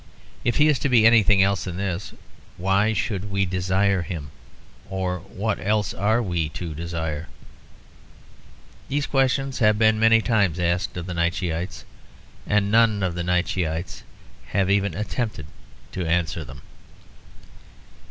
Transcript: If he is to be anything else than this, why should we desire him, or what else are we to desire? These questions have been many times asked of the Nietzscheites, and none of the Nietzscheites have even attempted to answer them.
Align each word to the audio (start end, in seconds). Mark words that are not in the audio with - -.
If 0.43 0.55
he 0.55 0.67
is 0.67 0.79
to 0.79 0.89
be 0.89 1.05
anything 1.05 1.43
else 1.43 1.65
than 1.65 1.77
this, 1.77 2.11
why 2.57 2.91
should 2.91 3.29
we 3.29 3.45
desire 3.45 4.01
him, 4.01 4.31
or 4.89 5.19
what 5.19 5.59
else 5.59 5.93
are 5.93 6.23
we 6.23 6.49
to 6.57 6.73
desire? 6.73 7.27
These 8.87 9.05
questions 9.05 9.59
have 9.59 9.77
been 9.77 9.99
many 9.99 10.19
times 10.19 10.59
asked 10.59 10.97
of 10.97 11.05
the 11.05 11.13
Nietzscheites, 11.13 11.83
and 12.47 12.71
none 12.71 13.03
of 13.03 13.13
the 13.13 13.21
Nietzscheites 13.23 14.01
have 14.47 14.71
even 14.71 14.95
attempted 14.95 15.45
to 15.91 16.07
answer 16.07 16.43
them. 16.43 16.63